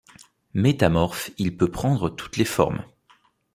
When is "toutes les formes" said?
2.09-2.83